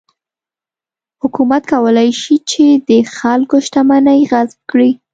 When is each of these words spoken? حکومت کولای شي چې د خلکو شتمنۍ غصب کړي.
حکومت 1.21 1.63
کولای 1.73 2.09
شي 2.21 2.35
چې 2.51 2.65
د 2.89 2.91
خلکو 3.17 3.55
شتمنۍ 3.65 4.21
غصب 4.31 4.59
کړي. 4.71 4.91